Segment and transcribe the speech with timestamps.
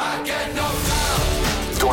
[0.00, 0.97] I get no time.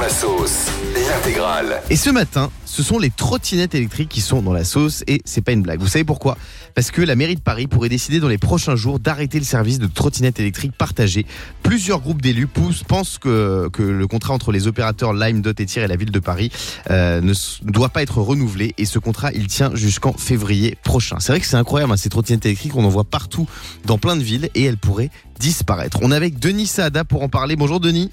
[0.01, 1.81] La sauce, l'intégrale.
[1.89, 5.41] Et ce matin, ce sont les trottinettes électriques qui sont dans la sauce et c'est
[5.41, 5.79] pas une blague.
[5.79, 6.37] Vous savez pourquoi?
[6.75, 9.79] Parce que la mairie de Paris pourrait décider dans les prochains jours d'arrêter le service
[9.79, 11.25] de trottinettes électriques partagées.
[11.63, 12.47] Plusieurs groupes d'élus
[12.87, 16.19] pensent que, que le contrat entre les opérateurs Lime, Dot et et la ville de
[16.19, 16.51] Paris
[16.91, 17.33] euh, ne
[17.63, 21.19] doit pas être renouvelé et ce contrat il tient jusqu'en février prochain.
[21.19, 23.47] C'est vrai que c'est incroyable hein, ces trottinettes électriques, on en voit partout
[23.85, 25.09] dans plein de villes et elles pourraient
[25.39, 25.99] disparaître.
[26.01, 27.55] On est avec Denis Saada pour en parler.
[27.55, 28.11] Bonjour Denis.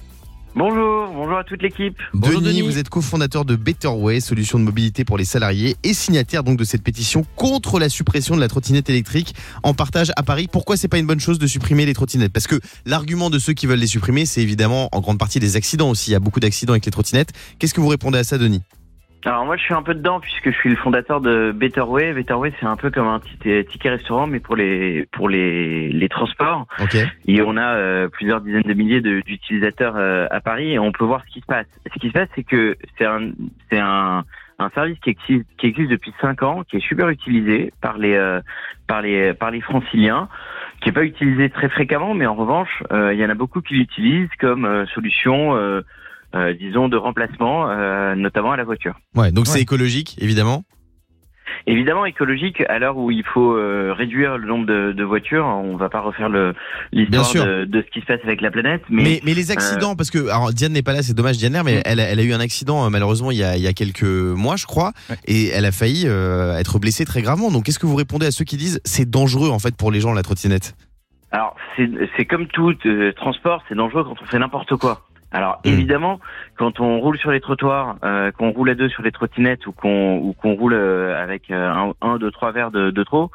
[0.55, 1.97] Bonjour, bonjour à toute l'équipe.
[2.13, 6.45] Denis, vous êtes cofondateur de Better Way, solution de mobilité pour les salariés, et signataire
[6.45, 10.49] donc de cette pétition contre la suppression de la trottinette électrique en partage à Paris.
[10.53, 12.35] Pourquoi c'est pas une bonne chose de supprimer les trottinettes?
[12.35, 15.57] Parce que l'argument de ceux qui veulent les supprimer, c'est évidemment en grande partie des
[15.57, 16.11] accidents aussi.
[16.11, 17.33] Il y a beaucoup d'accidents avec les trottinettes.
[17.59, 18.61] Qu'est-ce que vous répondez à ça, Denis?
[19.25, 22.13] Alors moi je suis un peu dedans puisque je suis le fondateur de Better Way.
[22.13, 25.89] Better Way c'est un peu comme un petit ticket restaurant mais pour les pour les,
[25.91, 26.67] les transports.
[26.81, 26.97] Ok.
[27.27, 31.05] Et on a euh, plusieurs dizaines de milliers d'utilisateurs euh, à Paris et on peut
[31.05, 31.67] voir ce qui se passe.
[31.93, 33.31] Ce qui se passe c'est que c'est un
[33.71, 34.25] c'est un
[34.63, 38.15] un service qui existe, qui existe depuis 5 ans, qui est super utilisé par les
[38.15, 38.41] euh,
[38.87, 40.29] par les par les franciliens,
[40.81, 43.61] qui est pas utilisé très fréquemment, mais en revanche, euh, il y en a beaucoup
[43.61, 45.55] qui l'utilisent comme euh, solution,
[46.35, 48.95] euh, euh, disons, de remplacement, euh, notamment à la voiture.
[49.15, 50.65] Ouais, donc c'est écologique, évidemment.
[51.67, 55.45] Évidemment écologique à l'heure où il faut euh, réduire le nombre de, de voitures.
[55.45, 56.55] On va pas refaire le
[56.93, 59.95] l'histoire de, de ce qui se passe avec la planète, mais, Mais, mais, les accidents,
[59.95, 61.83] parce que alors Diane n'est pas là, c'est dommage Diane Lair, mais Mm.
[61.85, 63.73] elle, a- elle a eu un accident euh, malheureusement il y a, il y a
[63.75, 64.93] quelques mois, je crois,
[65.27, 67.51] et elle a failli euh, être blessée très gravement.
[67.53, 70.01] Donc qu'est-ce que vous répondez à ceux qui disent c'est dangereux en fait pour les
[70.01, 70.75] gens la trottinette?
[71.33, 75.03] Alors, c'est c'est comme tout euh, transport, c'est dangereux quand on fait n'importe quoi.
[75.33, 75.69] Alors, Mm.
[75.69, 76.21] évidemment,
[76.59, 79.73] quand on roule sur les trottoirs, euh, qu'on roule à deux sur les trottinettes ou
[79.73, 83.31] qu'on ou qu'on roule euh, avec euh, un, un, deux, trois verres de, de trop,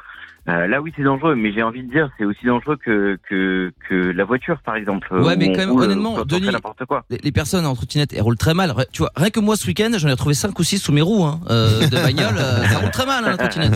[0.48, 1.34] euh, là oui, c'est dangereux.
[1.34, 5.12] Mais j'ai envie de dire, c'est aussi dangereux que, que que la voiture, par exemple.
[5.12, 6.50] Ouais, mais quand même, roule honnêtement, Denis-
[6.88, 7.04] quoi.
[7.10, 8.72] Les, les personnes en trottinette, elles roulent très mal.
[8.92, 11.02] Tu vois, rien que moi ce week-end, j'en ai retrouvé 5 ou 6 sous mes
[11.02, 12.36] roues hein, euh, de bagnole.
[12.38, 13.72] euh, ça roule très mal, hein, la trottinette.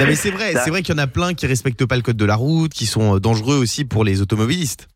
[0.00, 1.96] Non, mais c'est vrai, Ça- c'est vrai qu'il y en a plein qui respectent pas
[1.96, 4.88] le code de la route, qui sont dangereux aussi pour les automobilistes.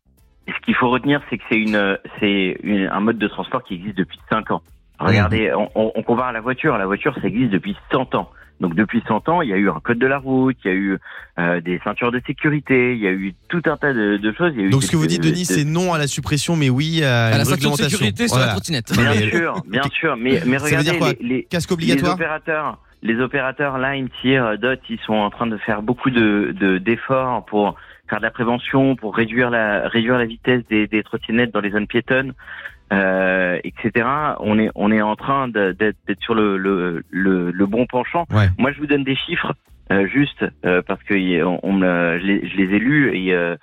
[0.47, 3.75] Ce qu'il faut retenir, c'est que c'est une, c'est une- un mode de transport qui
[3.75, 4.61] existe depuis 5 ans.
[4.99, 6.77] Regardez, on, on- on compare à la voiture.
[6.77, 8.29] La voiture, ça existe depuis 100 ans.
[8.59, 10.71] Donc depuis 100 ans, il y a eu un code de la route, il y
[10.71, 10.97] a eu
[11.37, 14.51] euh, des ceintures de sécurité, il y a eu tout un tas de, de choses.
[14.55, 15.99] Il y a eu Donc ce que vous dites, de- Denis, de- c'est non à
[15.99, 17.89] la suppression, mais oui à, À une la ceinture de réglementation.
[17.99, 18.47] sécurité sur Voilà.
[18.47, 18.91] la trottinette.
[18.97, 20.17] Bien sûr, bien sûr.
[20.17, 24.09] Mais, mais Ça veut regardez, dire quoi les, les- Casque les opérateurs, les opérateurs Line,
[24.21, 27.75] Tier, Dot, ils sont en train de faire beaucoup de de- d'efforts pour
[28.09, 31.71] faire de la prévention, pour réduire la réduire la vitesse des, des trottinettes dans les
[31.71, 32.33] zones piétonnes,
[32.93, 34.05] euh, etc.
[34.39, 38.25] On est on est en train d'être sur le, le le le bon penchant.
[38.31, 38.47] Ouais.
[38.57, 39.53] Moi, je vous donne des chiffres
[39.91, 43.55] euh, juste euh, parce que on, on je, les, je les ai lus et euh,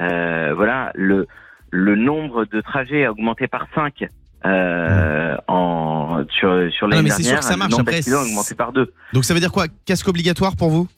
[0.00, 1.26] euh, voilà le
[1.70, 4.04] le nombre de trajets a augmenté par 5
[4.46, 7.40] euh, en sur sur Non, l'année mais c'est sûr dernière.
[7.40, 7.74] que ça marche.
[7.78, 8.92] Après, a augmenté par 2.
[9.12, 9.66] Donc ça veut dire quoi?
[9.86, 10.88] Casque obligatoire pour vous?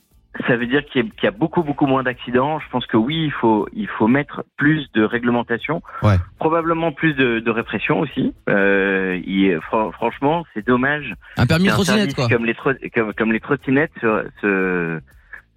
[0.48, 2.58] Ça veut dire qu'il y, a- qu'il y a beaucoup beaucoup moins d'accidents.
[2.58, 6.16] Je pense que oui, il faut il faut mettre plus de réglementation, Ouais.
[6.38, 8.34] probablement plus de, de répression aussi.
[8.48, 12.28] Euh, il- fran- franchement, c'est dommage Un permis trottinette, quoi.
[12.28, 12.56] comme les
[13.16, 15.00] comme les trottinettes se, se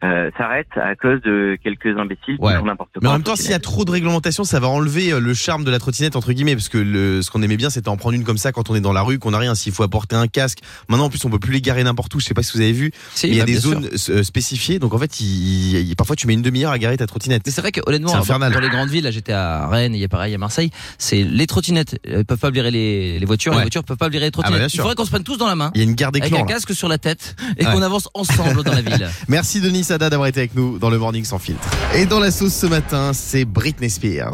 [0.03, 2.53] euh, s'arrête à cause de quelques imbéciles Ouais.
[2.53, 2.99] qui font n'importe quoi.
[3.01, 5.33] Mais en même temps, s'il y a trop de réglementation, ça va enlever euh, le
[5.33, 7.97] charme de la trottinette entre guillemets, parce que le, ce qu'on aimait bien, c'était en
[7.97, 9.55] prendre une comme ça quand on est dans la rue, qu'on a rien.
[9.55, 12.19] S'il faut apporter un casque, maintenant en plus on peut plus les garer n'importe où.
[12.19, 13.71] Je sais pas si vous avez vu, Si, il y a bah, des sûr.
[13.71, 16.97] zones euh, spécifiées, donc en fait, il, il- parfois tu mets une demi-heure à garer
[16.97, 17.43] ta trottinette.
[17.45, 18.51] Mais c'est vrai que honnêtement, infernal.
[18.53, 21.23] dans les grandes villes, là j'étais à Rennes, il y a pareil à Marseille, c'est
[21.23, 23.59] les trottinettes euh, peuvent pas blairer les, les voitures, Ouais.
[23.59, 24.73] les voitures peuvent pas blairer les Ah bah, trottinettes.
[24.73, 25.71] il faudrait qu'on se prenne tous dans la main.
[25.73, 26.43] Il y a une guerre des Avec clans.
[26.43, 26.53] un là.
[26.53, 27.71] casque sur la tête et Ouais.
[27.71, 29.09] qu'on avance ensemble dans la ville.
[29.27, 31.67] Merci Denis Sada d'avoir été avec nous dans le Morning sans filtre.
[31.93, 34.31] Et dans la sauce ce matin, c'est Britney Spears.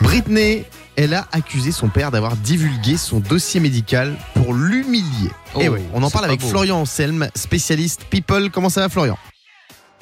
[0.00, 0.64] Britney,
[0.96, 5.30] elle a accusé son père d'avoir divulgué son dossier médical pour l'humilier.
[5.58, 6.48] Et Oh, oui, on en parle avec beau.
[6.48, 8.50] Florian Anselme, spécialiste People.
[8.50, 9.16] Comment ça va Florian?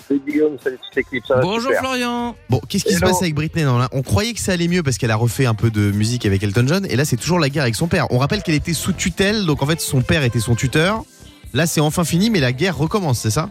[0.08, 1.78] Salut Guillaume, salut toute l'équipe, ça va Bonjour super.
[1.80, 2.34] Florian.
[2.48, 3.62] Bon, qu'est-ce qui se passe avec Britney?
[3.62, 5.92] Non, là On croyait que ça allait mieux parce qu'elle a refait un peu de
[5.92, 8.08] musique avec Elton John, et là c'est toujours la guerre avec son père.
[8.10, 11.04] On rappelle qu'elle était sous tutelle, donc en fait son père était son tuteur.
[11.52, 13.48] Là c'est enfin fini, mais la guerre recommence, c'est ça?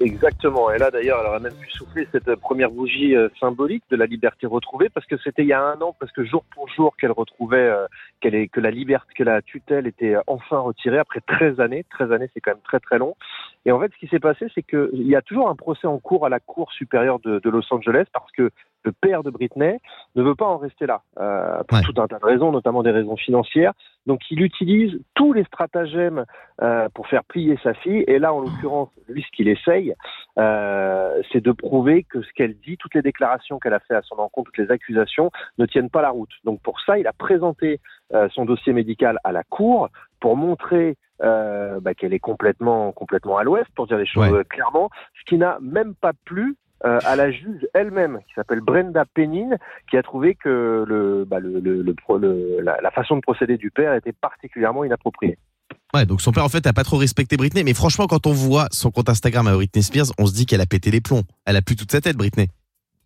[0.00, 3.96] Exactement, et là d'ailleurs elle aurait même pu souffler cette première bougie euh, symbolique de
[3.96, 6.68] la liberté retrouvée parce que c'était il y a un an, parce que jour pour
[6.68, 7.86] jour qu'elle retrouvait euh,
[8.20, 11.84] que la liberté, que la tutelle était euh, enfin retirée après 13 années.
[11.90, 13.14] 13 années c'est quand même très très long.
[13.64, 15.98] Et en fait ce qui s'est passé c'est qu'il y a toujours un procès en
[15.98, 18.50] cours à la Cour supérieure de Los Angeles parce que
[18.84, 19.78] le père de Britney,
[20.16, 21.84] ne veut pas en rester là, euh, pour Ouais.
[21.84, 23.72] tout un tas de raisons, notamment des raisons financières.
[24.06, 26.24] Donc il utilise tous les stratagèmes
[26.60, 28.04] euh, pour faire plier sa fille.
[28.08, 29.94] Et là, en l'occurrence, lui, ce qu'il essaye,
[30.38, 34.02] euh, c'est de prouver que ce qu'elle dit, toutes les déclarations qu'elle a fait à
[34.02, 36.32] son encontre, toutes les accusations, ne tiennent pas la route.
[36.44, 37.80] Donc pour ça, il a présenté
[38.14, 39.88] euh, son dossier médical à la cour
[40.20, 44.38] pour montrer euh, bah, qu'elle est complètement, complètement à l'ouest, pour dire les choses Ouais.
[44.38, 44.90] euh, clairement,
[45.20, 49.56] ce qui n'a même pas plu euh, à la juge elle-même, qui s'appelle Brenda Penin,
[49.88, 55.38] qui a trouvé que bah, la, façon de procéder du père était particulièrement inappropriée.
[55.94, 58.32] Ouais, donc son père en fait a pas trop respecté Britney, mais franchement quand on
[58.32, 61.22] voit son compte Instagram à Britney Spears, on se dit qu'elle a pété les plombs.
[61.44, 62.48] Elle a plus toute sa tête Britney.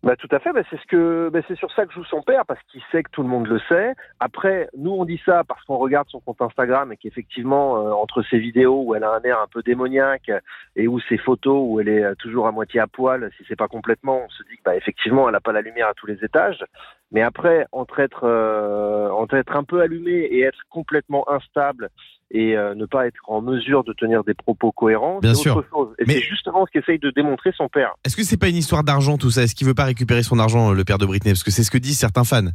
[0.03, 2.21] Bah, tout à fait, bah, c'est ce que bah, c'est sur ça que joue son
[2.21, 3.95] père parce qu'il sait que tout le monde le sait.
[4.19, 8.21] Après, nous on dit ça parce qu'on regarde son compte Instagram et qu'effectivement euh, entre
[8.21, 10.31] ses vidéos où elle a un air un peu démoniaque
[10.75, 13.55] et où ses photos où elle est euh, toujours à moitié à poil, si c'est
[13.55, 16.05] pas complètement, on se dit que bah, effectivement elle a pas la lumière à tous
[16.05, 16.63] les étages.
[17.11, 21.89] Mais après, entre être euh, entre être un peu allumé et être complètement instable
[22.31, 25.57] et euh, ne pas être en mesure de tenir des propos cohérents, Bien c'est sûr.
[25.57, 25.95] autre chose.
[25.99, 27.93] Et Mais- c'est justement ce qu'essaye de démontrer son père.
[28.05, 29.43] Est-ce que c'est pas une histoire d'argent tout ça?
[29.43, 31.31] Est-ce qu'il veut pas récupérer son argent le père de Britney?
[31.31, 32.47] Parce que c'est ce que disent certains fans.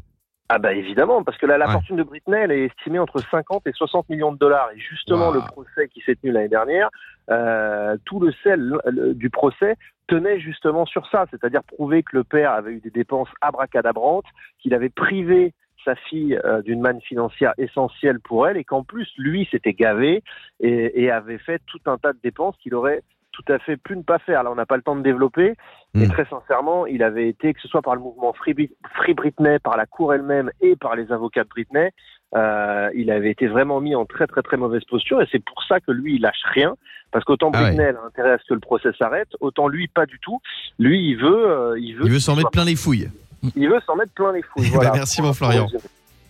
[0.49, 1.73] Ah bah évidemment, parce que la Ouais.
[1.73, 4.69] fortune de Britney, elle est estimée entre 50 et 60 millions de dollars.
[4.77, 5.35] Et justement, Wow.
[5.35, 6.91] le procès qui s'est tenu l'année dernière,
[7.31, 9.77] euh, tout le sel le- du procès
[10.09, 14.27] tenait justement sur ça, c'est-à-dire prouver que le père avait eu des dépenses abracadabrantes,
[14.59, 19.08] qu'il avait privé sa fille euh, d'une manne financière essentielle pour elle, et qu'en plus,
[19.19, 20.23] lui, s'était gavé
[20.61, 23.02] et, et avait fait tout un tas de dépenses qu'il aurait
[23.32, 24.43] tout à fait pu ne pas faire.
[24.43, 25.55] Là, on n'a pas le temps de développer,
[25.94, 26.11] mais Mm.
[26.11, 28.55] très sincèrement, il avait été, que ce soit par le mouvement Free,
[28.94, 31.88] Free Britney, par la Cour elle-même et par les avocats de Britney,
[32.37, 35.62] euh, il avait été vraiment mis en très très très mauvaise posture et c'est pour
[35.64, 36.75] ça que lui, il lâche rien.
[37.11, 37.64] Parce qu'autant Ah ouais.
[37.69, 40.40] Britney elle a intérêt à ce que le procès s'arrête, autant lui, pas du tout.
[40.78, 41.50] Lui, il veut...
[41.50, 43.08] euh, il veut, Il veut s'en mettre plein les fouilles.
[43.56, 44.65] Il veut s'en mettre plein les fouilles.
[44.71, 44.93] Bah, Voilà.
[44.94, 45.69] merci, mon Florian.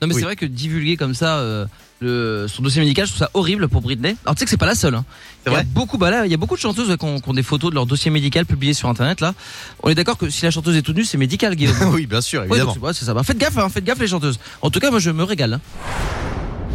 [0.01, 0.21] Non mais Oui.
[0.21, 1.65] c'est vrai que divulguer comme ça euh,
[2.01, 4.17] le, son dossier médical, je trouve ça horrible pour Britney.
[4.25, 4.97] Alors tu sais que c'est pas la seule.
[4.97, 5.05] Hein.
[5.47, 7.05] Il y a vrai beaucoup, bah là, il y a beaucoup de chanteuses ouais, qui,
[7.05, 9.33] ont, qui ont des photos de leur dossier médical publié sur internet là.
[9.85, 11.77] On est d'accord que si la chanteuse est toute nue, c'est médical, Guillaume.
[11.95, 12.73] oui, bien sûr, Ouais, évidemment.
[12.73, 13.15] donc c'est ouais, c'est ça.
[13.15, 14.41] Bah, faites gaffe, hein, faites gaffe les chanteuses.
[14.61, 15.53] En tout cas, moi je me régale.
[15.55, 15.61] hein.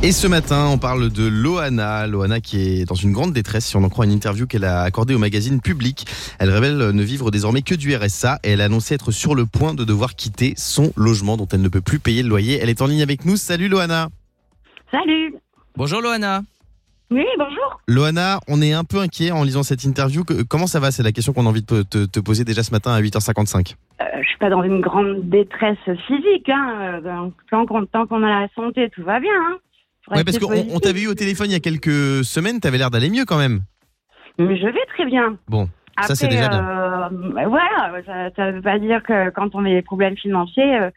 [0.03, 2.05] Et ce matin, on parle de Loana.
[2.05, 4.81] Loana qui est dans une grande détresse, si on en croit une interview qu'elle a
[4.81, 6.05] accordée au magazine Public.
[6.39, 9.45] Elle révèle ne vivre désormais que du RSA et elle a annoncé être sur le
[9.45, 12.59] point de devoir quitter son logement dont elle ne peut plus payer le loyer.
[12.61, 13.37] Elle est en ligne avec nous.
[13.37, 14.09] Salut Loana.
[14.91, 15.33] Salut.
[15.75, 16.41] Bonjour Loana.
[17.09, 17.81] Oui, bonjour.
[17.87, 20.23] Loana, on est un peu inquiet en lisant cette interview.
[20.47, 20.91] Comment ça va?
[20.91, 23.75] C'est la question qu'on a envie de te, te poser déjà ce matin à 8h55.
[24.01, 26.49] Euh, je suis pas dans une grande détresse physique.
[26.49, 26.99] Hein.
[27.05, 29.31] Euh, Tant qu'on tant qu'on a la santé, tout va bien.
[29.33, 29.57] Hein.
[30.11, 32.89] Ouais, parce qu'on on t'avait eu au téléphone il y a quelques semaines, t'avais l'air
[32.91, 33.61] d'aller mieux quand même.
[34.39, 35.37] Mais je vais très bien.
[35.47, 36.63] Bon, Après, ça, c'est déjà bien.
[36.63, 40.79] euh, bah, voilà, ça, ça veut pas dire que quand on a des problèmes financiers,
[40.79, 40.89] euh,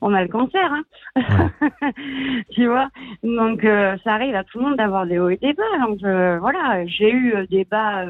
[0.00, 0.70] on a le cancer.
[0.72, 0.84] Hein.
[2.52, 2.88] tu vois?
[3.22, 5.86] Donc euh, ça arrive à tout le monde d'avoir des hauts et des bas.
[5.86, 8.04] Donc euh, voilà, j'ai eu des bas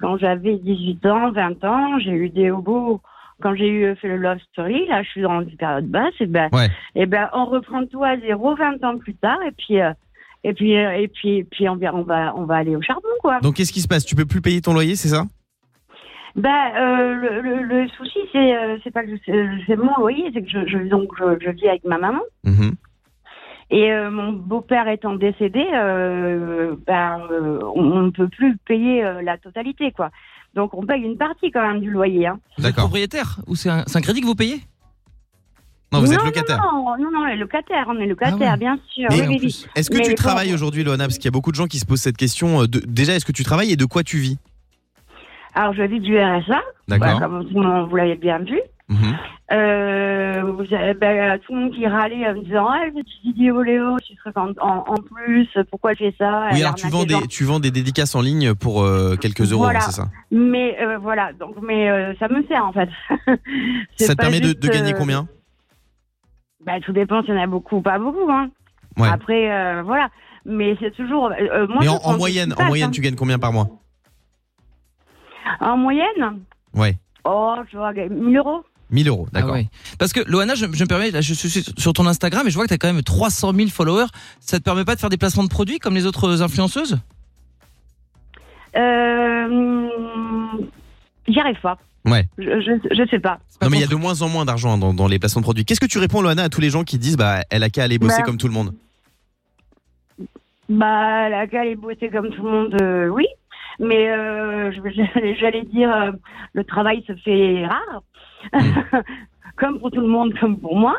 [0.00, 1.98] quand j'avais 18 ans, 20 ans.
[1.98, 3.00] J'ai eu des hauts
[3.42, 4.86] quand j'ai eu fait le Love Story.
[4.88, 6.14] Là, je suis dans une période basse.
[6.20, 6.68] Et ben, Ouais.
[6.94, 9.38] et ben, on reprend tout à zéro 20 ans plus tard.
[9.46, 9.92] Et puis, euh,
[10.44, 12.82] et puis, euh, et puis, et puis, on va, on va, on va aller au
[12.82, 13.40] charbon, quoi.
[13.40, 14.04] Donc qu'est-ce qui se passe?
[14.04, 15.24] Tu peux plus payer ton loyer, c'est ça?
[16.36, 20.42] Ben, euh, le, le, le souci, c'est, euh, c'est pas que c'est mon loyer, c'est
[20.42, 22.20] que je, je, donc, je, je vis avec ma maman.
[22.44, 22.72] Mhm.
[23.70, 29.22] Et euh, mon beau-père étant décédé, euh, ben, euh, on ne peut plus payer euh,
[29.22, 30.10] la totalité, quoi.
[30.56, 32.26] Donc, on paye une partie quand même du loyer.
[32.26, 32.40] Hein.
[32.58, 32.84] Vous êtes D'accord.
[32.84, 34.60] propriétaire ou c'est un, crédit que vous payez?
[35.92, 36.60] Non, vous êtes non, locataire.
[36.60, 38.56] Non, non, non, on est locataire, on est locataire, Ah ouais.
[38.58, 39.06] bien sûr.
[39.10, 39.66] Mais oui, en oui.
[39.76, 41.78] Est-ce que Mais tu travailles aujourd'hui, Loana Parce qu'il y a beaucoup de gens qui
[41.78, 42.62] se posent cette question.
[42.62, 44.38] euh, de- déjà, est-ce que tu travailles et de quoi tu vis?
[45.54, 47.06] Alors, je vis du RSA, D'accord.
[47.06, 48.58] bah, comme monde- vous l'avez bien vu.
[48.88, 48.96] Mhm.
[49.52, 49.75] Euh,
[50.56, 52.84] vous avez ben, tout le monde qui râlait en me disant ah
[53.22, 56.48] tu dis Oléo tu serais en, en, en plus pourquoi tu fais ça?
[56.52, 57.20] Oui, alors tu vends, gens.
[57.20, 59.80] des, tu vends des dédicaces en ligne pour euh, quelques euros, Voilà.
[59.80, 60.08] c'est ça?
[60.30, 62.88] Mais euh, voilà donc mais euh, ça me sert en fait
[63.96, 65.28] Ça te permet de, juste, de gagner euh, combien?
[66.64, 68.50] Bah, tout dépend s'il y en a beaucoup ou pas beaucoup hein.
[68.98, 69.08] Ouais.
[69.08, 70.08] après euh, voilà
[70.44, 72.92] mais c'est toujours euh, moi, Mais en, moyenne, en passe, moyenne, hein.
[72.92, 73.68] tu gagnes combien par mois?
[75.60, 76.40] En moyenne?
[76.74, 76.94] Ouais,
[77.24, 79.50] oh je vois 1000 euros 1000 euros, d'accord.
[79.50, 79.68] Ah ouais.
[79.98, 82.54] Parce que Loana, je, je me permets, là, je suis sur ton Instagram et je
[82.54, 84.06] vois que tu as quand même 300 000 followers.
[84.40, 86.98] Ça te permet pas de faire des placements de produits comme les autres influenceuses?
[88.76, 89.88] Euh,
[91.28, 92.24] j'y arrive pas Ouais.
[92.38, 94.78] je, je, je sais pas Non, mais il y a de moins en moins d'argent
[94.78, 95.64] dans, dans les placements de produits.
[95.64, 97.82] Qu'est-ce que tu réponds, Loana, à tous les gens qui disent bah elle a qu'à
[97.82, 98.72] aller bosser Bah, comme tout le monde?
[100.68, 103.24] Bah, la gale est bossée comme tout le monde, euh, oui.
[103.80, 104.70] Mais euh,
[105.40, 106.12] j'allais dire, euh,
[106.52, 108.02] le travail se fait rare.
[109.56, 110.96] comme pour tout le monde, comme pour moi.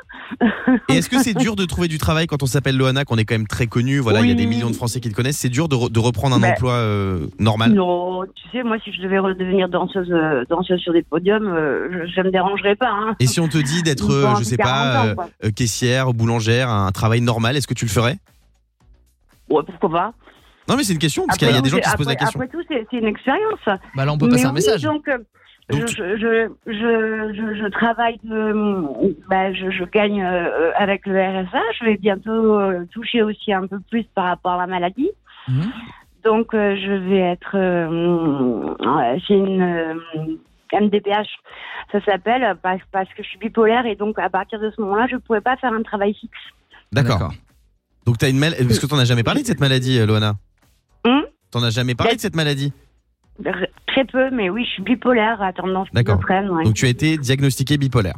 [0.89, 3.23] Et est-ce que c'est dur de trouver du travail quand on s'appelle Loana, qu'on est
[3.23, 5.37] quand même très connu Voilà, il y a des millions de Français qui le connaissent.
[5.37, 7.73] C'est dur de, re- de reprendre un Ben, emploi euh, normal?
[7.73, 10.11] Non, tu sais, moi, si je devais redevenir danseuse,
[10.49, 12.89] danseuse sur des podiums, euh, je, ça me dérangerait pas.
[12.89, 13.15] Hein.
[13.19, 16.91] Et si on te dit d'être, euh, je sais 40 pas, ans, caissière, boulangère, un
[16.91, 18.17] travail normal, est-ce que tu le ferais?
[19.51, 20.13] Ouais, pourquoi pas
[20.69, 22.15] Non, mais c'est une question parce qu'il y a des gens qui se posent la
[22.15, 22.39] question.
[22.41, 23.59] Après tout, c'est une expérience.
[23.95, 24.81] Bah là, on peut passer un message.
[24.81, 25.17] Donc, euh,
[25.69, 28.53] Donc, je, tu- je, je, je, travaille, de,
[29.29, 31.59] bah, je, je gagne euh, avec le RSA.
[31.79, 35.09] Je vais bientôt euh, toucher aussi un peu plus par rapport à la maladie.
[35.47, 35.71] Mhm.
[36.25, 37.55] Donc, euh, je vais être.
[39.27, 39.93] J'ai une euh,
[40.73, 41.27] MDPH,
[41.93, 45.07] ça s'appelle, parce, parce que je suis bipolaire et donc à partir de ce moment-là,
[45.09, 46.37] je ne pouvais pas faire un travail fixe.
[46.91, 47.31] D'accord.
[48.05, 48.65] Donc t'as une maladie.
[48.65, 50.33] Parce que t'en as jamais parlé de cette maladie, Loana?
[51.51, 52.73] T'en as jamais parlé de cette maladie?
[53.87, 56.15] Très peu, mais oui, je suis bipolaire à tendance D'accord.
[56.15, 56.49] schizophrène.
[56.49, 56.63] ouais.
[56.63, 58.15] Donc tu as été diagnostiqué bipolaire.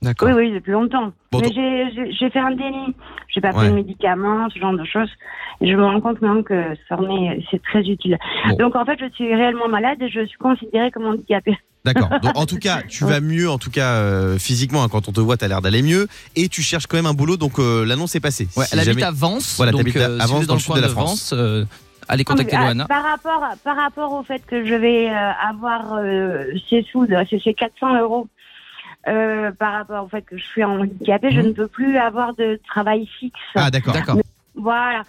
[0.00, 0.28] D'accord.
[0.28, 1.12] Oui, oui, depuis longtemps.
[1.32, 2.94] Bon, Mais donc- j'ai- j'ai j'ai fait un déni.
[3.34, 3.54] J'ai pas Ouais.
[3.56, 5.08] pris de médicaments, ce genre de choses.
[5.60, 6.54] Et je me rends compte maintenant que
[6.88, 6.96] ça
[7.50, 8.16] c'est très utile.
[8.50, 8.56] Bon.
[8.58, 11.56] Donc en fait, je suis réellement malade et je suis considérée comme handicapée.
[11.84, 12.10] D'accord.
[12.22, 14.84] Donc en tout cas, tu vas mieux, en tout cas euh, physiquement.
[14.84, 16.06] hein, quand on te voit, t'as l'air d'aller mieux.
[16.36, 17.36] Et tu cherches quand même un boulot.
[17.36, 18.46] Donc euh, l'annonce est passée.
[18.56, 19.56] Ouais, Si elle habite jamais- à Vence.
[19.56, 20.66] Voilà, donc, t'habites à- euh, à si vous Vence, êtes dans dans le le sud
[20.68, 21.10] coin de de la France.
[21.10, 21.64] Vence, euh,
[22.08, 22.86] allez contacter Ah, Loana.
[22.86, 27.16] Par rapport, par rapport au fait que je vais euh, avoir euh, ces sous, de-
[27.28, 28.26] ces ces 400 euros,
[29.08, 31.46] euh, par rapport au fait que je suis handicapée, je Mhm.
[31.48, 33.38] ne peux plus avoir de travail fixe.
[33.54, 33.94] Ah d'accord.
[33.94, 34.16] D'accord.
[34.54, 35.02] Voilà.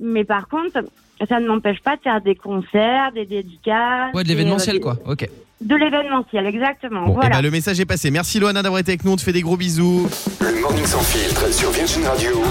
[0.00, 0.82] Mais par contre,
[1.28, 4.12] ça ne m'empêche pas de faire des concerts, des dédicaces.
[4.14, 4.96] Ouais, de et, l'événementiel, euh, quoi.
[5.06, 5.28] Ok.
[5.60, 7.02] De l'événementiel, exactement.
[7.06, 7.36] Bon, eh voilà.
[7.36, 8.10] ben, le message est passé.
[8.10, 9.12] Merci Loana d'avoir été avec nous.
[9.12, 10.06] On te fait des gros bisous.
[10.40, 12.42] Le Morning Sans Filtre sur Virgin Radio.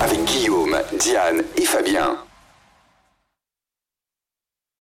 [0.00, 2.16] Avec Guillaume, Diane et Fabien.